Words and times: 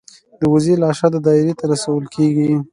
د 0.39 0.41
وزې 0.53 0.75
لاشه 0.83 1.07
د 1.11 1.17
دایرې 1.25 1.53
ته 1.59 1.65
رسول 1.73 2.03
کیږي. 2.15 2.49